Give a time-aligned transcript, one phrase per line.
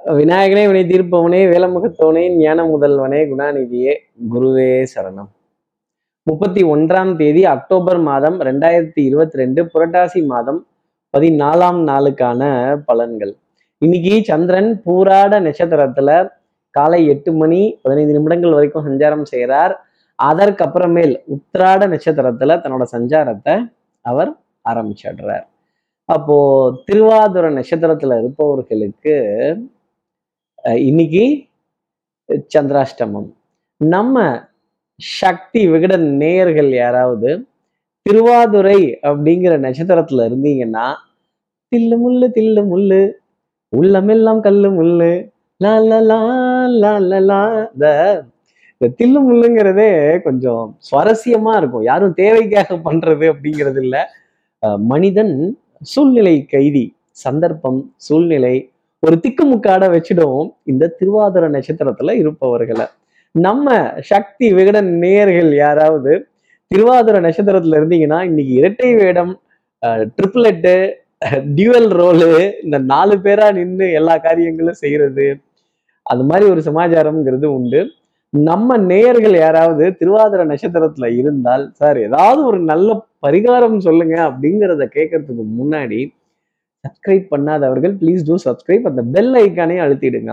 [0.00, 3.92] விநாயகனே வினை தீர்ப்பவனே வேலமுகத்தவனே ஞான முதல்வனே குணாநிதியே
[4.32, 5.28] குருவே சரணம்.
[6.22, 10.66] முப்பத்தி ஒன்றாம் தேதி அக்டோபர் மாதம் ரெண்டாயிரத்தி இருபத்தி ரெண்டு புரட்டாசி மாதம்
[11.16, 12.42] பதினாலாம் நாளுக்கான
[12.86, 13.34] பலன்கள்.
[13.78, 16.28] இன்னைக்கு சந்திரன் பூராட நட்சத்திரத்துல
[16.70, 19.74] காலை எட்டு மணி பதினைந்து நிமிடங்கள் வரைக்கும் சஞ்சாரம் செய்கிறார்
[20.22, 23.56] அதற்கப்புறமேல் உத்திராட நட்சத்திரத்துல தன்னோட சஞ்சாரத்தை
[24.00, 24.32] அவர்
[24.68, 25.46] ஆரம்பிச்சிடுறார்.
[26.04, 26.36] அப்போ
[26.86, 29.16] திருவாதுர நட்சத்திரத்துல இருப்பவர்களுக்கு
[30.88, 31.24] இன்னைக்கு
[32.54, 33.28] சந்திராஷ்டமம்.
[33.80, 34.16] நம்ம
[35.00, 37.30] சக்தி விகடன் நேயர்கள் யாராவது
[38.06, 40.86] திருவாதுரை அப்படிங்கிற நட்சத்திரத்துல இருந்தீங்கன்னா
[41.72, 43.00] தில்லு முள்ளு தில்லு முள்ளு
[43.72, 45.10] உள்ளமெல்லாம் கல்லு முள்ளு
[45.60, 46.20] லா லா லா
[46.82, 46.92] லா
[47.30, 47.40] லா
[48.80, 49.90] இந்த தில்லு முள்ளுங்கிறதே
[50.26, 51.86] கொஞ்சம் சுவாரஸ்யமா இருக்கும்.
[51.90, 53.96] யாரும் தேவைக்காக பண்றது அப்படிங்கிறது இல்ல.
[54.92, 55.34] மனிதன்
[55.82, 56.84] சூழ்நிலை கைதி
[57.24, 58.56] சந்தர்ப்பம் சூழ்நிலை
[59.02, 62.86] ஒரு திக்குமுக்காட வச்சிடும் இந்த திருவாதிர நட்சத்திரத்துல இருப்பவர்களை.
[63.34, 63.66] நம்ம
[64.10, 66.12] சக்தி விகடன் நேயர்கள் யாராவது
[66.70, 69.32] திருவாதிர நட்சத்திரத்துல இருந்தீங்கன்னா இன்னைக்கு இரட்டை வேடம்
[70.16, 70.74] ட்ரிப்ளெட்டு
[71.56, 72.30] டியூவல் ரோலு
[72.64, 75.26] இந்த நாலு பேரா நின்று எல்லா காரியங்களும் செய்யறது
[76.06, 77.80] அது மாதிரி ஒரு சமாச்சாரம்ங்கிறது உண்டு.
[78.32, 82.88] நம்ம நேயர்கள் யாராவது திருவாதிர நட்சத்திரத்துல இருந்தால் சார் ஏதாவது ஒரு நல்ல
[83.26, 86.00] பரிகாரம் சொல்லுங்க அப்படிங்கிறத கேட்கறதுக்கு முன்னாடி
[86.84, 90.32] சப்ஸ்கிரைப் பண்ணாதவர்கள் ப்ளீஸ் டூ சப்ஸ்கிரைப் அந்த பெல் ஐக்கானே அழுத்திடுங்க.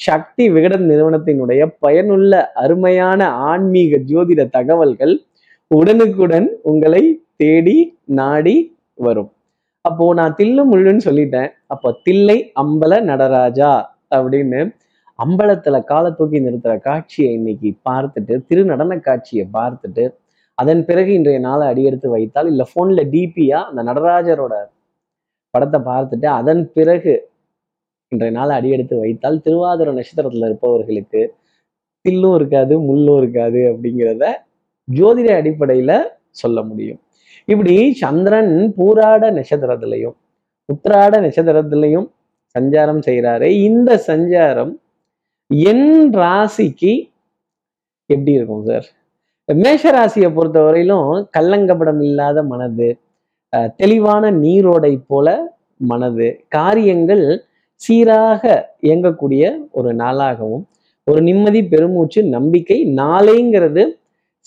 [0.00, 5.14] சக்தி விகடன் நிறுவனத்தினுடைய பயனுள்ள அருமையான ஆன்மீக ஜோதிட தகவல்கள்
[5.70, 7.02] உடனுக்குடன் உங்களை
[7.42, 7.76] தேடி
[8.20, 8.56] நாடி
[8.98, 9.30] வரும்.
[9.84, 11.50] அப்போ நான் தில்லு முள்ளுன்னு சொல்லிட்டேன்.
[11.74, 13.72] அப்போ தில்லை அம்பல நடராஜா
[14.16, 14.60] அப்படின்னு
[15.18, 20.04] அம்பலத்துல காலை தூக்கி நிறுத்துற காட்சியை இன்னைக்கு பார்த்துட்டு திருநடன காட்சியை பார்த்துட்டு
[20.58, 24.54] அதன் பிறகு இன்றைய நாளை அடியெடுத்து வைத்தால் இல்ல போன்ல டிபியா அந்த நடராஜரோட
[25.54, 27.14] படத்தை பார்த்துட்டு அதன் பிறகு
[28.12, 31.22] இன்றைய நாள் அடியெடுத்து வைத்தால் திருவாதிர நட்சத்திரத்துல இருப்பவர்களுக்கு
[32.04, 34.24] தில்லும் இருக்காது முள்ளும் இருக்காது அப்படிங்கிறத
[34.88, 35.92] ஜோதிட அடிப்படையில
[36.40, 37.00] சொல்ல முடியும்.
[37.48, 40.16] இப்படி சந்திரன் பூராட நட்சத்திரத்திலையும்
[40.68, 42.06] உத்திராட நட்சத்திரத்திலையும்
[42.54, 43.46] சஞ்சாரம் செய்கிறாரு.
[43.68, 44.72] இந்த சஞ்சாரம்
[45.70, 45.88] என்
[46.20, 46.92] ராசிக்கு
[48.10, 48.86] எப்படி இருக்கும் சார்
[49.48, 52.88] மேஷ ராசியை பொறுத்த வரையிலும் கள்ளங்கபடம் இல்லாத மனது
[53.80, 55.28] தெளிவான நீரோடை போல
[55.90, 56.28] மனது.
[56.48, 57.24] காரியங்கள்
[57.80, 58.42] சீராக
[58.86, 60.64] இயங்கக்கூடிய ஒரு நாளாகவும்
[61.06, 63.82] ஒரு நிம்மதி பெருமூச்சு நம்பிக்கை நாளைங்கிறது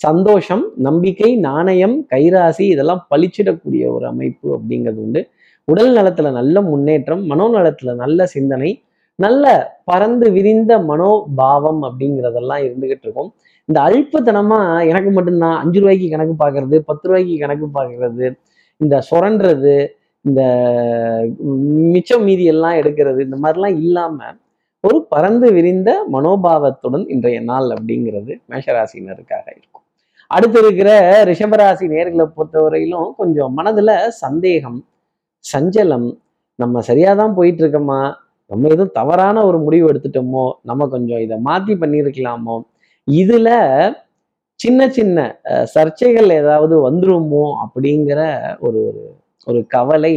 [0.00, 5.20] சந்தோஷம் நம்பிக்கை நாணயம் கைராசி இதெல்லாம் பளிச்சிடக்கூடிய ஒரு அமைப்பு அப்படிங்கிறது உண்டு.
[5.68, 8.70] உடல் நலத்துல நல்ல முன்னேற்றம் மனோநலத்துல நல்ல சிந்தனை
[9.18, 9.44] நல்ல
[9.84, 13.30] பறந்து விரிந்த மனோபாவம் அப்படிங்கிறதெல்லாம் இருந்துகிட்டு இருக்கும்.
[13.68, 14.58] இந்த அல்பத்தனமா
[14.90, 18.26] எனக்கு மட்டும்தான் அஞ்சு ரூபாய்க்கு கணக்கு பார்க்கறது பத்து ரூபாய்க்கு கணக்கு பார்க்கறது
[18.80, 19.76] இந்த சுரண்டுறது
[20.24, 20.42] இந்த
[21.94, 24.18] மிச்சம் மீதி எல்லாம் எடுக்கிறது இந்த மாதிரிலாம் இல்லாம
[24.84, 29.84] ஒரு பறந்து விரிந்த மனோபாவத்துடன் இன்றைய நாள் அப்படிங்கிறது மேஷராசினருக்காக இருக்கும்.
[30.30, 30.90] அடுத்து இருக்கிற
[31.24, 33.90] ரிஷபராசி நேர்களை பொறுத்தவரையிலும் கொஞ்சம் மனதுல
[34.22, 34.78] சந்தேகம்
[35.44, 36.08] சஞ்சலம்
[36.58, 38.00] நம்ம சரியாதான் போயிட்டு இருக்கோமா
[38.50, 40.44] நம்ம எதுவும் தவறான ஒரு முடிவு எடுத்துட்டோமோ?
[40.62, 42.56] நம்ம கொஞ்சம் இதை மாத்தி பண்ணியிருக்கலாமோ?
[43.08, 43.48] இதுல
[44.60, 45.18] சின்ன சின்ன
[45.74, 48.20] சர்ச்சைகள் ஏதாவது வந்துருமோ அப்படிங்கிற
[48.66, 49.02] ஒரு ஒரு
[49.46, 50.14] ஒரு கவலை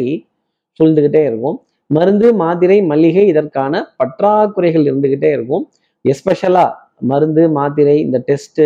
[0.79, 1.57] சூழ்ந்துக்கிட்டே இருக்கும்.
[1.89, 5.65] மருந்து மாத்திரை மல்லிகை இதற்கான பற்றாக்குறைகள் இருந்துக்கிட்டே இருக்கும்.
[6.05, 6.77] எஸ்பெஷலாக
[7.11, 8.65] மருந்து மாத்திரை இந்த டெஸ்ட்டு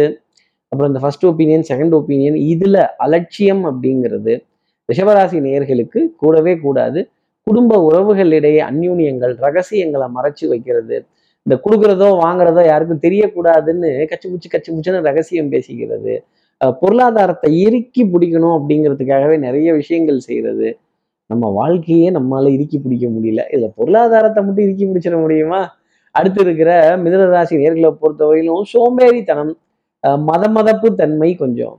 [0.71, 4.33] அப்புறம் இந்த ஃபர்ஸ்ட் ஒப்பீனியன் செகண்ட் ஒப்பீனியன் இதில் அலட்சியம் அப்படிங்கிறது
[4.89, 6.99] ரிஷபராசி நேயர்களுக்கு கூடவே கூடாது.
[7.47, 10.97] குடும்ப உறவுகளிடையே அந்யூன்யங்கள் ரகசியங்களை மறைச்சு வைக்கிறது
[11.45, 16.13] இந்த கொடுக்குறதோ வாங்குறதோ யாருக்கும் தெரியக்கூடாதுன்னு கச்சு முச்சு கச்சு முச்சுன்னு ரகசியம் பேசிக்கிறது.
[16.81, 20.67] பொருளாதாரத்தை இறுக்கி பிடிக்கணும் அப்படிங்கிறதுக்காகவே நிறைய விஷயங்கள் செய்கிறது.
[21.29, 23.43] நம்ம வாழ்க்கையே நம்மளால இறுக்கி பிடிக்க முடியல.
[23.53, 25.61] இதில் பொருளாதாரத்தை மட்டும் இறுக்கி பிடிச்சிட முடியுமா?
[26.15, 26.71] அடுத்து இருக்கிற
[27.03, 29.53] மிதனராசி நேர்களை பொறுத்தவரையிலும் சோம்பேறித்தனம்
[30.29, 31.75] மத மதப்பு தன்மை கொஞ்சம்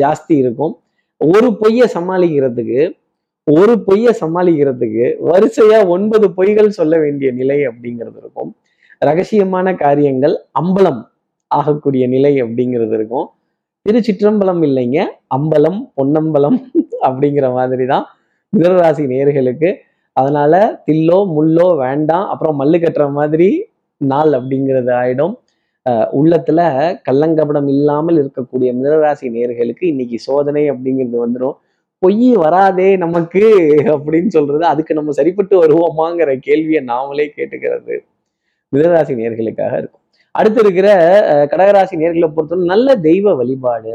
[0.00, 0.74] ஜாஸ்தி இருக்கும்.
[1.20, 2.80] ஒரு பொய்யை சமாளிக்கிறதுக்கு
[3.46, 8.56] ஒரு பொய்யை சமாளிக்கிறதுக்கு வரிசையா ஒன்பது பொய்கள் சொல்ல வேண்டிய நிலை அப்படிங்கிறது இருக்கும்.
[9.04, 11.02] ரகசியமான காரியங்கள் அம்பலம்
[11.46, 13.30] ஆகக்கூடிய நிலை அப்படிங்கிறது இருக்கும்.
[13.88, 15.04] திருச்சிற்றம்பலம் இல்லைங்க.
[15.36, 16.70] அம்பலம் பொன்னம்பலம்
[17.08, 18.06] அப்படிங்கிற மாதிரி தான்
[18.56, 19.74] மிதனராசி நேர்களுக்கு.
[20.12, 22.28] அதனால தில்லோ முள்ளோ வேண்டாம்.
[22.28, 23.66] அப்புறம் மல்லு கட்டுற மாதிரி
[23.96, 25.34] நாள் அப்படிங்கிறது ஆயிடும்.
[25.90, 26.60] அஹ் உள்ளத்துல
[27.10, 31.56] கள்ளங்கபடம் இல்லாமல் இருக்கக்கூடிய மிதனராசி நேர்களுக்கு இன்னைக்கு சோதனை அப்படிங்கிறது வந்துடும்
[32.02, 33.40] பொய் வராதே நமக்கு
[33.84, 37.96] அப்படின்னு சொல்றது அதுக்கு நம்ம சரிப்பட்டு வருவோமாங்கிற கேள்வியை நாமளே கேட்டுக்கிறது
[38.72, 40.00] மிதராசி நேர்களுக்காக இருக்கும்.
[40.32, 40.88] அடுத்து இருக்கிற
[41.52, 43.92] கடகராசி நேர்களை பொறுத்தவரை நல்ல தெய்வ வழிபாடு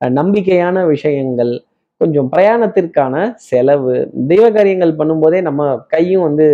[0.00, 1.64] நம்பிக்கையான விஷயங்கள்
[1.96, 3.94] கொஞ்சம் பிரயாணத்திற்கான செலவு
[4.26, 6.46] தெய்வ காரியங்கள் பண்ணும்போதே நம்ம கையும் வந்து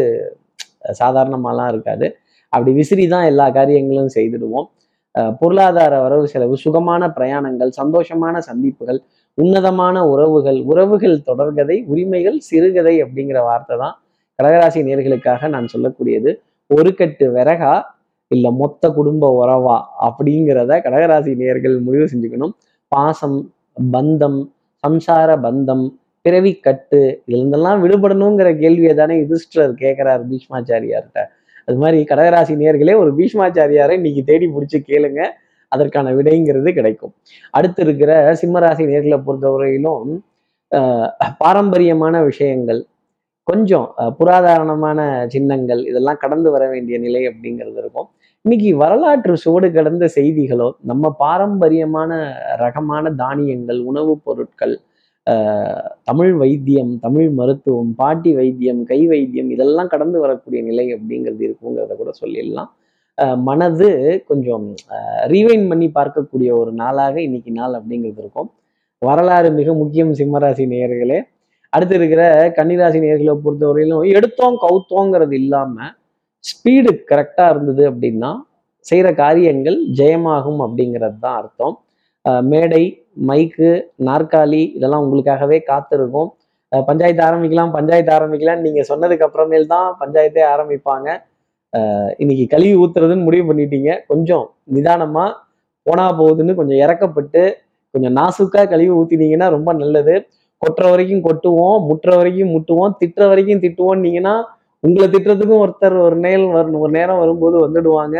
[1.02, 2.16] சாதாரணமாலாம் இருக்காது.
[2.48, 4.66] அப்படி விசிறி தான் எல்லா காரியங்களும் செய்துடுவோம்.
[5.14, 9.00] அஹ் பொருளாதார வரவு செலவு சுகமான பிரயாணங்கள் சந்தோஷமான சந்திப்புகள்
[9.38, 13.94] உன்னதமான உறவுகள் உறவுகள் தொடர்கதை உரிமைகள் சிறுகதை அப்படிங்கிற வார்த்தை தான்
[14.38, 16.30] கடகராசி நேர்களுக்காக நான் சொல்லக்கூடியது.
[16.70, 17.74] ஒரு கட்டு விறகா
[18.30, 19.76] இல்ல மொத்த குடும்ப உறவா
[20.06, 22.54] அப்படிங்கிறத கடகராசி நேர்கள் முடிவு செஞ்சுக்கணும்.
[22.92, 23.38] பாசம்
[23.94, 24.40] பந்தம்
[24.84, 25.84] சம்சார பந்தம்
[26.24, 27.00] பிறவி கட்டு
[27.32, 31.22] இதுல விடுபடணுங்கிற கேள்வியை தானே யுதிஷ்டர் கேட்கிறார் பீஷ்மாச்சாரியார்கிட்ட.
[31.68, 35.20] அது மாதிரி கடகராசி நேர்களே ஒரு பீஷ்மாச்சாரியாரை இன்னைக்கு தேடி பிடிச்சி கேளுங்க.
[35.74, 37.12] அதற்கான விடைங்கிறது கிடைக்கும்.
[37.54, 38.10] அடுத்து இருக்கிற
[38.40, 40.10] சிம்மராசி நேர்களை பொறுத்தவரையிலும்
[40.72, 42.80] ஆஹ் பாரம்பரியமான விஷயங்கள்
[43.46, 43.86] கொஞ்சம்
[44.18, 48.08] புராதாரணமான சின்னங்கள் இதெல்லாம் கடந்து வர வேண்டிய நிலை அப்படிங்கிறது இருக்கும்.
[48.44, 52.10] இன்னைக்கு வரலாற்று சுவடு கடந்த செய்திகளோ நம்ம பாரம்பரியமான
[52.58, 54.74] ரகமான தானியங்கள் உணவுப் பொருட்கள்
[55.26, 61.94] ஆஹ், தமிழ் வைத்தியம் தமிழ் மருத்துவம் பாட்டி வைத்தியம் கை வைத்தியம் இதெல்லாம் கடந்து வரக்கூடிய நிலை அப்படிங்கிறது இருக்குங்கிறத
[61.96, 62.70] கூட சொல்லிடலாம்.
[63.48, 63.88] மனது
[64.30, 64.64] கொஞ்சம்
[65.32, 68.48] ரீவைன் பண்ணி பார்க்கக்கூடிய ஒரு நாளாக இன்னைக்கு நாள் அப்படிங்கிறது இருக்கும்.
[69.02, 71.18] வரலாறு மிக முக்கியம் சிம்மராசி நேயர்களே.
[71.72, 72.22] அடுத்து இருக்கிற
[72.56, 75.92] கன்னிராசி நேர்களை பொறுத்தவரையிலும் எடுத்தோம் கவுத்தோங்கிறது இல்லாமல்
[76.44, 78.30] ஸ்பீடு கரெக்டாக இருந்தது அப்படின்னா
[78.86, 81.76] செய்கிற காரியங்கள் ஜெயமாகும் அப்படிங்கிறது தான் அர்த்தம்.
[82.50, 82.82] மேடை
[83.28, 83.70] மைக்கு
[84.08, 86.30] நாற்காலி இதெல்லாம் உங்களுக்காகவே காத்திருக்கும்.
[86.72, 91.08] பஞ்சாயத்து ஆரம்பிக்கலாம் பஞ்சாயத்து ஆரம்பிக்கலாம் நீங்கள் சொன்னதுக்கு அப்புறமேல் தான் பஞ்சாயத்தே ஆரம்பிப்பாங்க.
[92.22, 93.90] இன்னைக்கு கழுவி ஊத்துறதுன்னு முடிவு பண்ணிட்டீங்க.
[94.06, 94.44] கொஞ்சம்
[94.74, 95.24] நிதானமா
[95.82, 97.42] போனா போகுதுன்னு கொஞ்சம் இறக்கப்பட்டு
[97.90, 100.14] கொஞ்சம் நாசுக்கா கழுவி ஊத்தினீங்கன்னா ரொம்ப நல்லது.
[100.62, 104.34] கொட்டுற வரைக்கும் கொட்டுவோம் முட்டுற வரைக்கும் முட்டுவோம் திட்டுற வரைக்கும் திட்டுவோம் நீங்கன்னா
[104.80, 108.16] உங்களை திட்டுறதுக்கும் ஒருத்தர் ஒரு நேரம் வரும் ஒரு நேரம் வரும்போது வந்துடுவாங்க.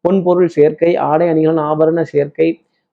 [0.00, 2.48] பொன் பொருள் சேர்க்கை ஆடை அணிகள் ஆபரண சேர்க்கை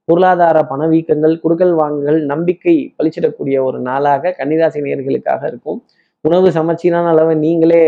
[0.05, 5.79] பொருளாதார பணவீக்கங்கள் குடுக்கல் வாங்குகள் நம்பிக்கை பழிச்சிடக்கூடிய ஒரு நாளாக கன்னிராசி நேர்களுக்காக இருக்கும்.
[6.21, 7.83] உணவு சமச்சீரான அளவை நீங்களே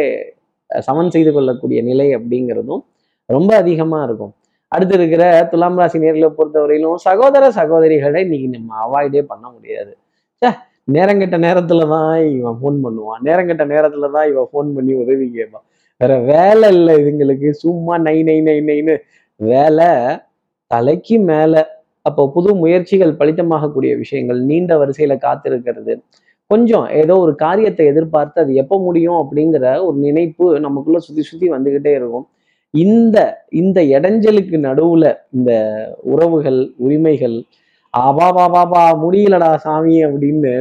[0.88, 2.84] சமன் செய்து கொள்ளக்கூடிய நிலை அப்படிங்கிறதும்
[3.26, 4.34] ரொம்ப அதிகமா இருக்கும்.
[4.68, 9.92] அடுத்து இருக்கிற துலாம் ராசி நேர்களை பொறுத்தவரையிலும் சகோதர சகோதரிகளை இன்னைக்கு நம்ம அவாய்டே பண்ண முடியாது.
[10.42, 10.50] சே
[10.92, 13.22] நேரங்கெட்ட நேரத்துல தான் இவன் ஃபோன் பண்ணுவான்.
[13.28, 15.66] நேரங்கெட்ட நேரத்துல தான் இவன் ஃபோன் பண்ணி உதவி கேட்பான்.
[16.02, 17.50] வேற வேலை இல்லை இதுங்களுக்கு.
[17.50, 18.96] சும்மா நை நை நை நைன்னு
[19.36, 19.90] வேலை
[20.68, 21.64] தலைக்கு மேல.
[22.02, 25.94] அப்போ புது முயற்சிகள் பலித்தமாகக்கூடிய விஷயங்கள் நீண்ட வரிசையில காத்திருக்கிறது.
[26.50, 31.92] கொஞ்சம் ஏதோ ஒரு காரியத்தை எதிர்பார்த்து அது எப்போ முடியும் அப்படிங்கிற ஒரு நினைப்பு நமக்குள்ள சுத்தி சுத்தி வந்துகிட்டே
[32.00, 32.26] இருக்கும்.
[32.74, 33.18] இந்த
[33.62, 35.06] இந்த இடைஞ்சலுக்கு நடுவுல
[35.38, 35.52] இந்த
[36.14, 37.38] உறவுகள் உரிமைகள்
[37.94, 40.52] ஆபா பாபா பா முடியலடா சாமி அப்படின்னு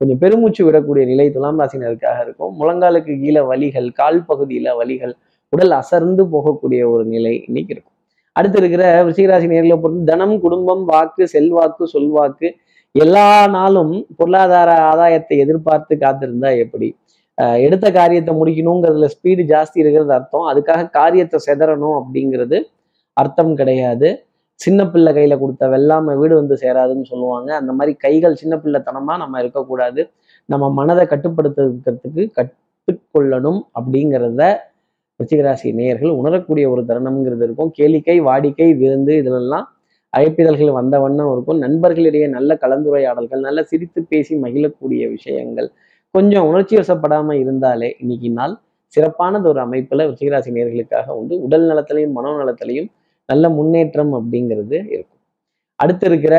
[0.00, 2.52] கொஞ்சம் பெருமூச்சு விடக்கூடிய நிலை துலாம் ராசினருக்காக இருக்கும்.
[2.60, 5.14] முழங்காலுக்கு கீழே வலிகள் கால் பகுதியில வலிகள்
[5.52, 7.94] உடல் அசர்ந்து போகக்கூடிய ஒரு நிலை இன்னைக்கு இருக்கும்.
[8.36, 12.48] அடுத்து இருக்கிற விஷயராசி நேர்களை பொறுத்து தனம் குடும்பம் வாக்கு செல்வாக்கு சொல்வாக்கு
[13.02, 16.88] எல்லா நாளும் பொருளாதார ஆதாயத்தை எதிர்பார்த்து காத்திருந்தா எப்படி?
[17.66, 20.44] எடுத்த காரியத்தை முடிக்கணுங்கிறதுல ஸ்பீடு ஜாஸ்தி இருக்கிறது அர்த்தம்.
[20.50, 22.58] அதுக்காக காரியத்தை செதறணும் அப்படிங்கிறது
[23.16, 24.08] அர்த்தம் கிடையாது.
[24.60, 27.50] சின்ன பிள்ளை கையில கொடுத்த வெள்ளாமை வீடு வந்து சேராதுன்னு சொல்லுவாங்க.
[27.60, 30.02] அந்த மாதிரி கைகள் சின்ன பிள்ளைத்தனமா நம்ம இருக்கக்கூடாது.
[30.48, 34.42] நம்ம மனதை கட்டுப்படுத்துறதுக்கு கற்றுக்கொள்ளணும் அப்படிங்கிறத
[35.20, 37.70] ரிச்சிகராசி நேயர்கள் உணரக்கூடிய ஒரு தருணம்ங்கிறது இருக்கும்.
[37.78, 39.66] கேளிக்கை வாடிக்கை விருந்து இதுலெல்லாம்
[40.16, 41.58] அழைப்பிதழ்கள் வந்த வண்ணம் இருக்கும்.
[41.64, 45.68] நண்பர்களிடையே நல்ல கலந்துரையாடல்கள் நல்ல சிரித்து பேசி மகிழக்கூடிய விஷயங்கள்
[46.14, 48.54] கொஞ்சம் உணர்ச்சி வசப்படாம இருந்தாலே இன்னைக்கு நாள்
[48.94, 51.34] சிறப்பானது ஒரு அமைப்புல ரிஷிகராசி நேர்களுக்காக உண்டு.
[51.46, 52.88] உடல் நலத்திலையும் மனோ நலத்திலையும்
[53.28, 55.20] நல்ல முன்னேற்றம் அப்படிங்கிறது இருக்கும்.
[55.80, 56.34] அடுத்து இருக்கிற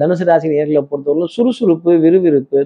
[0.00, 2.60] தனுசு ராசி நேர்களை பொறுத்தவரைக்கும் சுறுசுறுப்பு விறுவிறுப்பு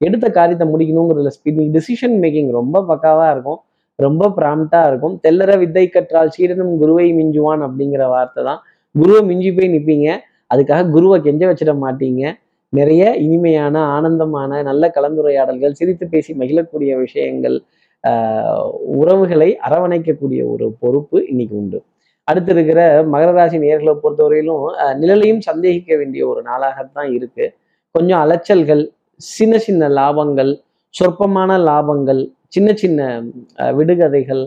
[0.00, 3.58] எடுத்த காரியத்தை முடிக்கணுங்கிறதுல ஸ்பீட் டிசிஷன் மேக்கிங் ரொம்ப பக்காவா இருக்கும்.
[3.98, 5.14] ரொம்ப ப்ராம்ப்டா இருக்கும்.
[5.24, 8.60] தெல்லற வித்தை கற்றால் சீரனும் குருவை மிஞ்சுவான் அப்படிங்கிற வார்த்தை தான்
[9.00, 10.08] குருவை மிஞ்சி போய் நிற்பீங்க
[10.52, 12.22] அதுக்காக குருவை கெஞ்ச வச்சிட மாட்டீங்க.
[12.78, 17.56] நிறைய இனிமையான ஆனந்தமான நல்ல கலந்துரையாடல்கள் சிரித்து பேசி மகிழக்கூடிய விஷயங்கள்
[19.00, 21.78] உறவுகளை அரவணைக்கக்கூடிய ஒரு பொறுப்பு இன்னைக்கு உண்டு.
[22.28, 22.80] அடுத்து இருக்கிற
[23.12, 24.64] மகர ராசி நேர்களை பொறுத்தவரையிலும்
[25.00, 27.44] நிழலையும் சந்தேகிக்க வேண்டிய ஒரு நாளாகத்தான் இருக்கு.
[27.94, 28.82] கொஞ்சம் அலைச்சல்கள்
[29.20, 30.52] சின்ன சின்ன லாபங்கள்
[30.94, 32.22] சொற்பமான லாபங்கள்
[32.54, 33.00] சின்ன சின்ன
[33.78, 34.42] விடுகதைகள்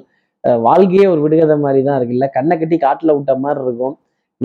[0.67, 3.95] வாழ்க்கையே ஒரு விடுகதை மாதிரி தான் இருக்குல்ல கண்ணை கட்டி காட்டில் விட்ட மாதிரி இருக்கும்.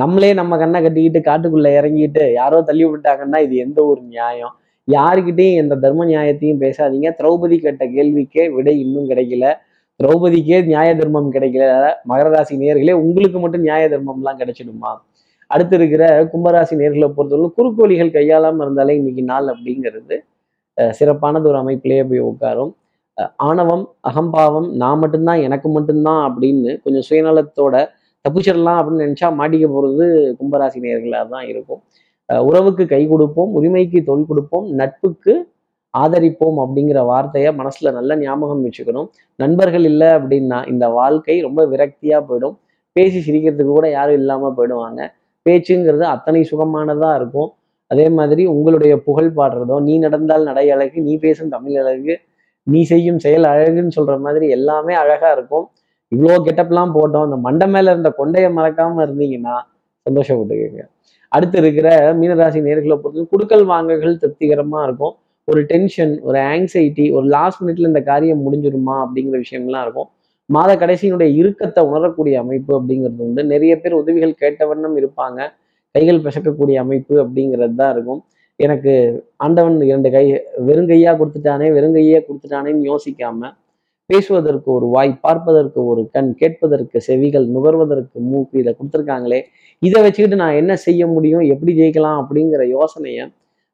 [0.01, 4.55] நம்மளே நம்ம கண்ணை கட்டிக்கிட்டு காட்டுக்குள்ள இறங்கிட்டு யாரோ தள்ளி விட்டாங்கன்னா இது எந்த ஒரு நியாயம்?
[4.89, 7.09] யாருக்கிட்டையும் எந்த தர்ம நியாயத்தையும் பேசாதீங்க.
[7.21, 9.45] திரௌபதி கேட்ட கேள்விக்கே விடை இன்னும் கிடைக்கல.
[10.01, 11.65] திரௌபதிக்கே நியாய தர்மம் கிடைக்கல.
[12.11, 14.93] மகராசி நேர்களே உங்களுக்கு மட்டும் நியாய தர்மம்லாம் கிடைச்சிடுமா?
[15.51, 20.17] அடுத்து இருக்கிற கும்பராசி நேர்களை பொறுத்தவரை குறுக்கோழிகள் கையாளாமல் இருந்தாலே இன்னைக்கு நாள் அப்படிங்கிறது
[20.99, 22.73] சிறப்பானது ஒரு அமைப்பிலேயே போய் உட்காரும்.
[23.49, 27.75] ஆணவம் அகம்பாவம் நான் மட்டும்தான் எனக்கு மட்டும்தான் அப்படின்னு கொஞ்சம் சுயநலத்தோட
[28.25, 30.05] தப்பிச்சிடலாம் அப்படின்னு நினைச்சா மாட்டிக்க போகிறது
[30.39, 31.81] கும்பராசி நேர்களாக தான் இருக்கும்.
[32.49, 35.35] உறவுக்கு கை கொடுப்போம் உரிமைக்கு தொல் கொடுப்போம் நட்புக்கு
[35.95, 39.09] ஆதரிப்போம் அப்படிங்கிற வார்த்தையை மனசுல நல்ல ஞாபகம் வச்சுக்கணும்.
[39.43, 42.57] நண்பர்கள் இல்லை அப்படின்னா இந்த வாழ்க்கை ரொம்ப விரக்தியா போயிடும்.
[42.97, 45.01] பேசி சிரிக்கிறதுக்கு கூட யாரும் இல்லாமல் போயிடுவாங்க.
[45.47, 47.51] பேச்சுங்கிறது அத்தனை சுகமானதாக இருக்கும்.
[47.91, 52.15] அதே மாதிரி உங்களுடைய புகழ் பாடுறதோ நீ நடந்தால் நடை அழகு நீ பேசும் தமிழ் அழகு
[52.67, 55.67] நீ செய்யும் செயல் அழகுன்னு சொல்ற மாதிரி எல்லாமே அழகா இருக்கும்.
[56.13, 57.25] இவ்வளோ கெட்டப்லாம் போட்டோம்.
[57.29, 59.55] அந்த மண்டை மேல இருந்த கொண்டையை மறக்காம இருந்தீங்கன்னா
[60.07, 60.83] சந்தோஷப்பட்டுக்கங்க
[61.37, 61.89] அடுத்து இருக்கிற
[62.21, 65.15] மீனராசி நேர்களை பொறுத்து குடுக்கல் வாங்கல்கள் திருப்திகரமா இருக்கும்.
[65.49, 70.09] ஒரு டென்ஷன் ஒரு ஆங்ஸைட்டி ஒரு லாஸ்ட் மினிட்ல இந்த காரியம் முடிஞ்சிருமா அப்படிங்கிற விஷயங்கள்லாம் இருக்கும்.
[70.49, 73.43] மாத கடைசியினுடைய இறுக்கத்தை உணரக்கூடிய அமைப்பு அப்படிங்கிறது உண்டு.
[73.53, 75.41] நிறைய பேர் உதவிகள் கேட்ட வண்ணம் இருப்பாங்க.
[75.95, 78.21] கைகள் பிசக்கக்கூடிய அமைப்பு அப்படிங்கிறது தான் இருக்கும்.
[78.61, 78.93] எனக்கு
[79.45, 80.25] ஆண்டவன் இரண்டு கை
[80.69, 83.51] வெறுங்கையா கொடுத்துட்டானே வெறுங்கையா கொடுத்துட்டானேன்னு யோசிக்காம
[84.11, 89.41] பேசுவதற்கு ஒரு வாய் பார்ப்பதற்கு ஒரு கண் கேட்பதற்கு செவிகள் நுகர்வதற்கு மூக்கு இதை கொடுத்துருக்காங்களே
[89.83, 93.25] இதை வச்சுக்கிட்டு நான் என்ன செய்ய முடியும் எப்படி ஜெயிக்கலாம் அப்படிங்கிற யோசனையை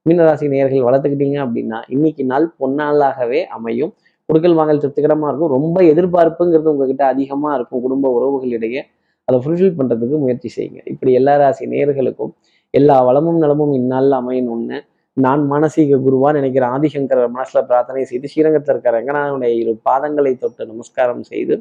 [0.07, 3.93] மீனராசி நேயர்கள் வளர்த்துக்கிட்டீங்க அப்படின்னா இன்னைக்கு நாள் பொன்னாளாகவே அமையும்.
[4.29, 5.53] கொடுக்கல் வாங்கல் திருப்திகரமாக இருக்கும்.
[5.57, 7.83] ரொம்ப எதிர்பார்ப்புங்கிறது உங்ககிட்ட அதிகமாக இருக்கும்.
[7.83, 8.83] குடும்ப உறவுகளிடையே
[9.29, 10.81] அதை ஃபுல்ஃபில் பண்ணுறதுக்கு முயற்சி செய்யுங்க.
[10.93, 12.33] இப்படி எல்லா ராசி நேயர்களுக்கும்
[12.75, 14.79] எல்லா வளமும் நலமும் இந்நாளில் அமையணும்னு
[15.17, 21.23] நான் மானசீக குருவான் நினைக்கிற ஆதிசங்கரர் மனசுல பிரார்த்தனை செய்து ஸ்ரீரங்கத்தில் இருக்கிற ரங்கநாதனுடைய இரு பாதங்களை தொட்டு நமஸ்காரம்
[21.23, 21.55] செய்து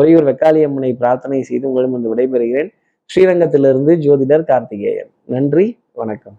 [0.00, 2.70] ஒரேயூர் வெக்காளியம்மனை பிரார்த்தனை செய்து உங்களிடம் வந்து விடைபெறுகிறேன்.
[3.10, 5.10] ஸ்ரீரங்கத்திலிருந்து ஜோதிடர் கார்த்திகேயன்.
[5.24, 6.38] நன்றி வணக்கம்.